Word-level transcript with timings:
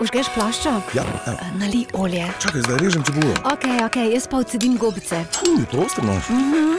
Užgeš 0.00 0.26
plaščo? 0.34 0.72
Ja, 0.94 1.04
evo. 1.26 1.36
Nali 1.54 1.86
olje. 1.92 2.28
Čakaj, 2.38 2.60
zdaj 2.60 2.78
režem 2.78 3.02
čebulo. 3.04 3.32
Ok, 3.44 3.64
ok, 3.86 3.96
jaz 4.14 4.26
pa 4.30 4.36
odsedim 4.36 4.76
gobice. 4.76 5.24
Uj, 5.48 5.64
to 5.70 5.78
ostro 5.86 6.04
nož. 6.04 6.22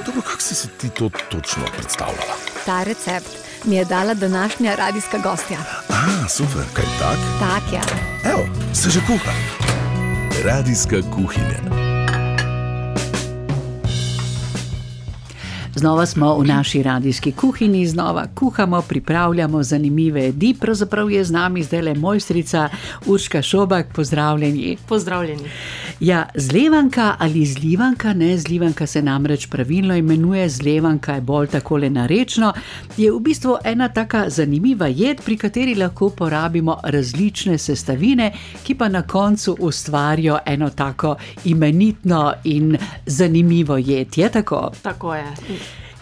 Dobro, 0.06 0.22
kako 0.22 0.42
si 0.42 0.56
si 0.56 0.68
ti 0.68 0.90
to 0.90 1.10
točno 1.30 1.64
predstavljala? 1.78 2.36
Ta 2.66 2.84
recept 2.84 3.30
mi 3.64 3.76
je 3.76 3.86
dala 3.86 4.14
današnja 4.14 4.76
radijska 4.76 5.18
gostja. 5.18 5.58
A, 5.90 6.28
super, 6.30 6.64
kaj 6.74 6.86
tak? 7.00 7.18
Tak 7.40 7.74
je. 7.74 7.82
Evo, 8.32 8.48
se 8.74 8.90
že 8.90 9.00
kuha. 9.08 9.32
Radijska 10.44 10.96
kuhinja. 11.16 11.89
Znova 15.80 16.06
smo 16.06 16.38
v 16.38 16.44
naši 16.48 16.84
radijski 16.84 17.32
kuhinji, 17.32 17.88
znova 17.88 18.28
kuhamo, 18.36 18.82
pripravljamo 18.82 19.64
zanimive 19.64 20.24
jedi. 20.24 20.56
Pravzaprav 20.60 21.12
je 21.12 21.24
z 21.24 21.32
nami 21.32 21.64
zdaj 21.64 21.82
le 21.82 21.94
mojstrica 21.94 22.70
Urška 23.06 23.42
Šobak, 23.42 23.94
pozdravljeni. 23.94 24.78
Pozdravljeni. 24.88 25.44
Ja, 26.00 26.26
zlevanka 26.36 27.16
ali 27.20 27.46
zlivanka, 27.46 28.14
ne 28.14 28.38
zlivanka 28.38 28.88
se 28.88 29.02
namreč 29.02 29.48
pravilno 29.48 29.96
imenuje, 29.96 30.50
zlevanka 30.50 31.14
je 31.14 31.22
bolj 31.22 31.48
tako 31.48 31.78
le 31.78 31.90
narečno, 31.90 32.54
je 32.98 33.12
v 33.12 33.20
bistvu 33.20 33.58
ena 33.64 33.90
taka 33.90 34.30
zanimiva 34.30 34.88
jed, 34.88 35.22
pri 35.26 35.38
kateri 35.38 35.76
lahko 35.76 36.06
uporabimo 36.06 36.78
različne 36.84 37.58
sestavine, 37.58 38.34
ki 38.64 38.76
pa 38.76 38.90
na 38.90 39.02
koncu 39.02 39.56
ustvarijo 39.60 40.40
eno 40.46 40.70
tako 40.70 41.16
imenitno 41.46 42.34
in 42.44 42.78
zanimivo 43.06 43.78
jed. 43.78 44.18
Je 44.18 44.30
tako? 44.30 44.72
Tako 44.82 45.16
je. 45.16 45.26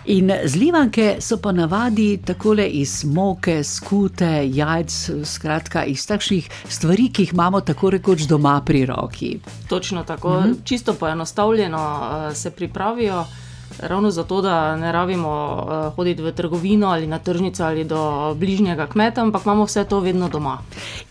In 0.07 0.31
zlivanke 0.45 1.17
so 1.19 1.37
po 1.37 1.51
navadi 1.51 2.17
takole 2.25 2.63
iz 2.67 3.03
moke, 3.05 3.63
skute, 3.63 4.29
jajc, 4.47 4.93
skratka 5.27 5.83
iz 5.83 6.05
takšnih 6.07 6.47
stvari, 6.69 7.09
ki 7.11 7.25
jih 7.25 7.33
imamo 7.33 7.59
tako 7.61 7.89
rekoč 7.89 8.23
doma 8.23 8.61
pri 8.65 8.85
roki. 8.85 9.39
Točno 9.67 10.03
tako, 10.03 10.29
uh 10.29 10.43
-huh. 10.43 10.55
čisto 10.63 10.93
poenostavljeno 10.93 11.83
uh, 12.29 12.35
se 12.35 12.51
pripravijo. 12.51 13.25
Ravno 13.79 14.11
zato, 14.11 14.41
da 14.41 14.75
ne 14.75 14.91
rabimo 14.91 15.29
uh, 15.29 15.95
hoditi 15.95 16.21
v 16.21 16.31
trgovino 16.31 16.87
ali 16.87 17.07
na 17.07 17.19
tržnico 17.19 17.63
ali 17.63 17.83
do 17.83 18.33
bližnjega 18.39 18.87
kmeta, 18.87 19.21
ampak 19.21 19.45
imamo 19.45 19.65
vse 19.65 19.83
to 19.83 19.99
vedno 19.99 20.29
doma. 20.29 20.57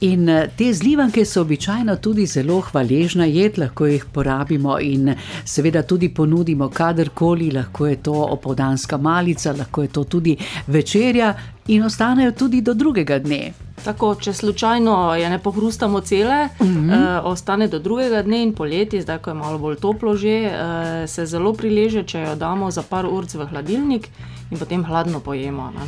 In 0.01 0.29
eh, 0.29 0.49
te 0.59 0.73
zlivanke 0.73 1.25
so 1.25 1.41
običajno 1.41 1.97
tudi 1.97 2.27
zelo 2.27 2.61
hvaležna 2.61 3.25
jed, 3.25 3.59
lahko 3.59 3.87
jih 3.87 4.07
porabimo 4.13 4.79
in 4.81 5.15
seveda 5.45 5.83
tudi 5.83 6.09
ponudimo 6.09 6.69
kadarkoli, 6.69 7.51
lahko 7.51 7.87
je 7.87 7.97
to 8.03 8.13
opoldanska 8.13 8.97
malica, 8.97 9.53
lahko 9.53 9.83
je 9.83 9.89
to 9.89 10.05
tudi 10.05 10.37
večerja 10.67 11.35
in 11.67 11.83
ostanejo 11.83 12.33
tudi 12.33 12.61
do 12.61 12.75
drugega 12.75 13.19
dne. 13.19 13.66
Tako, 13.87 14.15
če 14.19 14.33
slučajno 14.35 15.15
je 15.15 15.29
ne 15.31 15.39
pohrustamo 15.39 16.01
cele, 16.01 16.49
uh 16.59 16.67
-huh. 16.67 17.19
uh, 17.21 17.27
ostane 17.31 17.69
do 17.69 17.79
drugega 17.79 18.23
dne 18.23 18.43
in 18.43 18.53
poleti, 18.55 19.01
zdaj 19.01 19.19
ko 19.19 19.31
je 19.31 19.35
malo 19.35 19.59
bolj 19.59 19.77
toplo, 19.77 20.17
že 20.17 20.51
uh, 20.51 21.09
se 21.09 21.27
zelo 21.27 21.53
prileže, 21.53 22.03
če 22.03 22.21
jo 22.21 22.35
damo 22.35 22.71
za 22.71 22.83
par 22.83 23.07
ur 23.07 23.25
v 23.35 23.47
hladilnik 23.47 24.09
in 24.51 24.59
potem 24.59 24.85
hladno 24.85 25.21
pojemo. 25.21 25.71
Ne. 25.71 25.87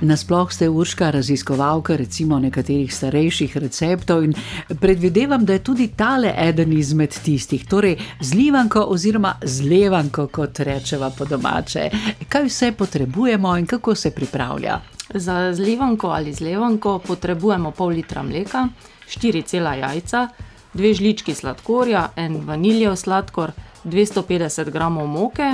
Nasploh 0.00 0.52
ste 0.52 0.68
urška 0.68 1.10
raziskovalka, 1.10 1.96
recimo 1.96 2.38
nekaterih 2.38 2.94
starejših 2.94 3.56
receptov, 3.56 4.24
in 4.24 4.34
predvidevam, 4.80 5.44
da 5.44 5.52
je 5.52 5.64
tudi 5.64 5.88
tale 5.88 6.34
eden 6.38 6.72
izmed 6.72 7.10
tistih, 7.24 7.66
torej 7.66 7.96
zlivanko 8.20 8.80
oziroma 8.80 9.34
zlevanko, 9.42 10.26
kot 10.26 10.60
rečeva 10.60 11.10
po 11.18 11.24
domače. 11.24 11.90
Kaj 12.28 12.44
vse 12.44 12.72
potrebujemo 12.72 13.56
in 13.56 13.66
kako 13.66 13.94
se 13.94 14.10
pripravlja? 14.10 14.80
Za 15.14 15.54
zlivanko 15.54 16.08
ali 16.08 16.32
zlevanko 16.32 16.98
potrebujemo 16.98 17.70
pol 17.70 17.88
litra 17.88 18.22
mleka, 18.22 18.68
4 19.08 19.42
cela 19.42 19.74
jajca, 19.74 20.28
2 20.74 20.94
žlički 20.94 21.34
sladkorja, 21.34 22.10
en 22.16 22.36
vaniljev 22.46 22.96
sladkor, 22.96 23.52
250 23.84 24.70
g 24.70 24.88
moke 24.90 25.52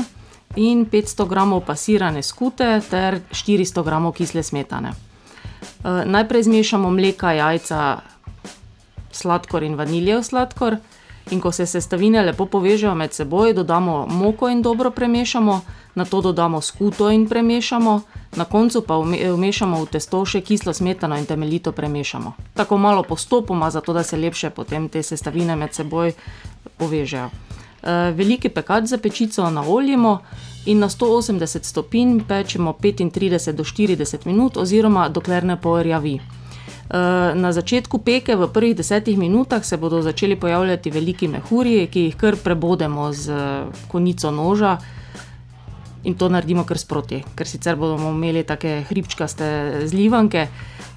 in 0.57 0.87
500 0.87 1.29
g 1.29 1.67
pasirane 1.67 2.23
skute 2.23 2.81
ter 2.91 3.21
400 3.31 3.85
g 3.85 4.13
kisle 4.17 4.43
smetane. 4.43 4.91
E, 5.85 6.05
najprej 6.05 6.43
zmešamo 6.43 6.91
mleka, 6.91 7.33
jajca, 7.33 8.01
sladkor 9.13 9.63
in 9.63 9.75
vaniljev 9.75 10.23
sladkor. 10.23 10.77
In 11.31 11.41
ko 11.41 11.53
se 11.53 11.67
sestavine 11.67 12.23
lepo 12.23 12.47
povežejo 12.47 12.95
med 12.95 13.13
seboj, 13.13 13.55
dodamo 13.55 14.07
moko 14.07 14.49
in 14.49 14.63
dobro 14.63 14.91
premešamo, 14.91 15.61
na 15.95 16.05
to 16.05 16.21
dodamo 16.21 16.61
skuto 16.61 17.11
in 17.11 17.29
premešamo, 17.29 18.01
na 18.37 18.45
koncu 18.45 18.83
pa 18.83 18.99
vmešamo 18.99 19.81
v 19.85 19.87
testo 19.87 20.25
še 20.25 20.41
kislo 20.41 20.73
smetano 20.73 21.17
in 21.17 21.27
temeljito 21.27 21.73
premešamo. 21.73 22.33
Tako 22.55 22.79
malo 22.79 23.03
postopoma, 23.03 23.71
zato 23.71 23.93
da 23.93 24.03
se 24.03 24.17
lepše 24.17 24.51
potem 24.51 24.89
te 24.89 25.03
sestavine 25.03 25.57
med 25.57 25.73
seboj 25.75 26.13
povežejo. 26.77 27.31
E, 27.85 28.13
veliki 28.13 28.49
pekač 28.49 28.85
za 28.85 28.99
pečico 28.99 29.51
naoljimo 29.51 30.19
in 30.67 30.79
na 30.79 30.89
180 30.89 31.65
stopinj 31.65 32.21
pečemo 32.29 32.73
35 32.81 33.53
do 33.53 33.65
40 33.65 34.27
minut, 34.27 34.57
oziroma 34.57 35.09
dokler 35.09 35.45
ne 35.45 35.57
porjavi. 35.61 36.19
Eh, 36.85 37.33
na 37.35 37.49
začetku 37.49 38.05
peke, 38.05 38.37
v 38.37 38.45
prvih 38.53 38.77
desetih 38.77 39.17
minutah, 39.17 39.65
se 39.65 39.77
bodo 39.77 40.03
začeli 40.05 40.37
pojavljati 40.37 40.91
veliki 40.91 41.29
mehurji, 41.29 41.87
ki 41.89 42.01
jih 42.01 42.17
kar 42.17 42.37
prebodemo 42.37 43.13
z 43.13 43.33
konico 43.89 44.31
noža. 44.31 44.77
In 46.05 46.15
to 46.15 46.29
naredimo 46.29 46.67
kar 46.69 46.77
sproti, 46.77 47.23
ker 47.33 47.49
sicer 47.49 47.77
bomo 47.81 48.13
imeli 48.13 48.45
tako 48.45 48.85
hribčkaste 48.89 49.89
zlivanke. 49.89 50.49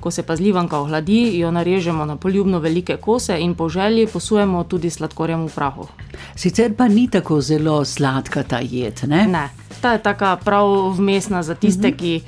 Ko 0.03 0.11
se 0.11 0.23
pa 0.27 0.35
zlivanka 0.35 0.77
ohladi, 0.83 1.39
jo 1.39 1.51
narežemo 1.51 2.05
na 2.05 2.17
poljubno 2.19 2.59
velike 2.59 2.97
kose 2.97 3.39
in 3.39 3.55
po 3.55 3.69
želji 3.69 4.07
posujemo 4.07 4.63
tudi 4.63 4.89
sladkorjem 4.89 5.47
v 5.47 5.55
prahu. 5.55 5.87
Sicer 6.35 6.75
pa 6.75 6.87
ni 6.87 7.07
tako 7.07 7.41
zelo 7.41 7.85
sladka 7.85 8.43
ta 8.43 8.59
jed. 8.59 9.07
Ne? 9.07 9.23
Ne, 9.27 9.49
ta 9.81 9.95
je 9.95 10.03
tako 10.03 10.35
prav 10.43 10.91
vmesna 10.99 11.43
za 11.43 11.55
tiste, 11.55 11.87
uh 11.87 11.93
-huh. 11.93 11.97
ki 11.97 12.21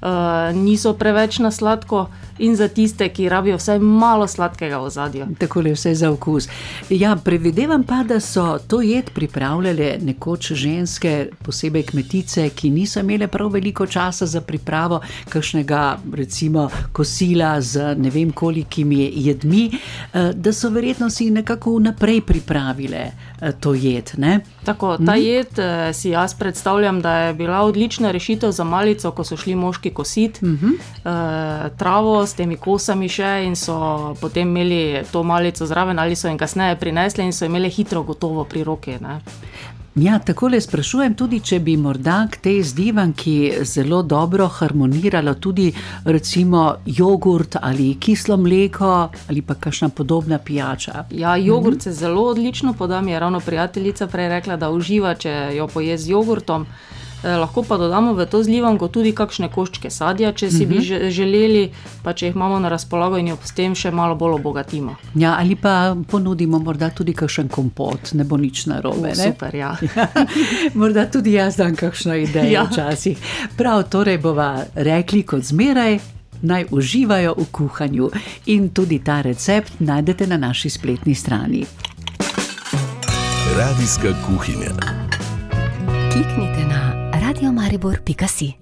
uh, 0.00 0.56
niso 0.56 0.94
preveč 0.94 1.38
na 1.38 1.50
sladko 1.50 2.06
in 2.40 2.56
za 2.56 2.68
tiste, 2.68 3.08
ki 3.08 3.28
rabijo 3.28 3.56
vsaj 3.56 3.78
malo 3.78 4.26
sladkega 4.26 4.78
v 4.78 4.90
zadju. 4.90 5.26
Tako 5.38 5.60
je 5.60 5.74
vse 5.74 5.94
za 5.94 6.10
okus. 6.10 6.48
Ja, 6.90 7.16
predvidevam 7.16 7.84
pa, 7.84 8.02
da 8.02 8.20
so 8.20 8.58
to 8.58 8.80
jed 8.80 9.10
pripravljale 9.14 9.98
nekoč 10.02 10.52
ženske, 10.52 11.28
posebej 11.42 11.82
kmetice, 11.82 12.48
ki 12.50 12.70
niso 12.70 13.00
imele 13.00 13.28
prav 13.28 13.52
veliko 13.52 13.86
časa 13.86 14.26
za 14.26 14.40
pripravo 14.40 15.00
kakšnega, 15.28 15.98
recimo, 16.14 16.68
kosila 16.92 17.60
z 17.60 17.94
ne 17.98 18.10
vem 18.10 18.32
kolikimi 18.32 19.12
jedmi, 19.14 19.70
eh, 19.70 20.32
da 20.34 20.52
so 20.52 20.70
verjetno 20.70 21.10
si 21.10 21.30
nekako 21.30 21.76
vnaprej 21.76 22.20
pripravile 22.20 23.04
eh, 23.40 23.52
to 23.60 23.74
jed. 23.74 24.12
Ne? 24.16 24.40
Tako, 24.64 24.96
ta 24.96 25.14
mhm. 25.14 25.22
jed 25.22 25.58
eh, 25.58 25.92
si 25.92 26.10
jaz 26.10 26.34
predstavljam, 26.34 27.00
da 27.00 27.16
je 27.16 27.34
bila 27.34 27.62
odlična 27.62 28.10
rešitev 28.10 28.50
za 28.50 28.64
malico, 28.64 29.10
ko 29.10 29.24
so 29.24 29.36
šli 29.36 29.54
moški 29.54 29.90
kositi 29.90 30.44
mhm. 30.44 30.68
travo 31.76 32.26
s 32.30 32.38
temi 32.38 32.56
kosami 32.56 33.08
še 33.10 33.32
in 33.46 33.58
so 33.58 34.14
potem 34.20 34.48
imeli 34.48 35.02
to 35.10 35.24
malico 35.26 35.66
zraven, 35.66 35.98
ali 35.98 36.16
so 36.16 36.30
jim 36.30 36.38
kasneje 36.38 36.78
prinesli 36.78 37.26
in 37.26 37.34
so 37.34 37.44
imeli 37.44 37.70
hitro, 37.70 38.02
gotovo 38.06 38.44
pri 38.44 38.64
roki. 38.64 38.96
Ne. 39.02 39.18
Ja, 39.98 40.20
tako 40.22 40.48
le 40.48 40.60
sprašujem 40.62 41.16
tudi, 41.18 41.40
če 41.42 41.58
bi 41.66 41.74
morda 41.76 42.20
k 42.30 42.38
tej 42.44 42.60
zdivanki 42.70 43.64
zelo 43.66 44.04
dobro 44.06 44.46
harmoniralo 44.46 45.34
tudi 45.42 45.66
recimo 46.04 46.76
jogurt 46.86 47.56
ali 47.60 47.96
kislo 48.00 48.36
mleko 48.38 48.92
ali 49.28 49.42
pa 49.42 49.58
kakšna 49.58 49.88
podobna 49.88 50.38
pijača. 50.38 51.04
Ja, 51.10 51.34
jogurt 51.36 51.82
mhm. 51.82 51.82
se 51.82 51.92
zelo 51.92 52.22
odlično 52.30 52.72
poda, 52.72 53.00
mi 53.00 53.10
je 53.10 53.20
ravno 53.20 53.40
prijateljica 53.40 54.06
prej 54.06 54.28
rekla, 54.28 54.56
da 54.56 54.70
uživa, 54.70 55.14
če 55.14 55.34
jo 55.56 55.66
poje 55.66 55.98
z 55.98 56.14
jogurtom. 56.14 56.62
Eh, 56.62 56.99
lahko 57.22 57.62
pa 57.62 57.76
dodamo 57.76 58.14
v 58.14 58.26
to 58.26 58.42
zlivanko 58.42 58.88
tudi 58.88 59.12
kakšne 59.12 59.50
koščke 59.52 59.90
sadja, 59.90 60.32
če 60.32 60.50
si 60.50 60.56
uh 60.56 60.60
-huh. 60.62 60.68
bi 60.68 60.78
mhm. 60.78 61.10
želeli, 61.10 61.70
pa 62.02 62.12
če 62.12 62.26
jih 62.26 62.34
imamo 62.34 62.58
na 62.58 62.68
razpolago 62.68 63.18
in 63.18 63.28
jo 63.28 63.36
s 63.44 63.52
tem 63.52 63.74
še 63.74 63.90
malo 63.90 64.14
bolj 64.14 64.34
obogatimo. 64.34 64.96
Ja, 65.14 65.36
ali 65.38 65.56
pa 65.56 65.96
ponudimo 66.10 66.58
morda 66.58 66.90
tudi 66.90 67.12
kakšen 67.12 67.48
kompot, 67.48 68.12
ne 68.12 68.24
bo 68.24 68.36
nič 68.36 68.66
narobe. 68.66 69.08
Uh, 69.08 69.14
super, 69.14 69.54
ja. 69.54 69.76
morda 70.74 71.06
tudi 71.10 71.32
jaz 71.32 71.56
dam 71.56 71.76
kakšno 71.76 72.14
idejo 72.14 72.52
ja. 72.52 72.64
včasih. 72.70 73.18
Prav, 73.56 73.82
torej 73.82 74.18
bova 74.18 74.64
rekli 74.74 75.22
kot 75.22 75.42
zmeraj. 75.42 75.98
Naj 76.42 76.64
uživajo 76.70 77.34
v 77.36 77.44
kuhanju 77.52 78.10
in 78.46 78.68
tudi 78.68 78.98
ta 79.04 79.20
recept 79.20 79.80
najdete 79.80 80.26
na 80.26 80.36
naši 80.36 80.70
spletni 80.70 81.14
strani. 81.14 81.66
Radijska 83.56 84.08
kuhinja. 84.26 84.72
Kliknite 86.12 86.64
na 86.68 86.99
Radio 87.40 87.54
Maribor 87.54 88.02
Picassi. 88.02 88.54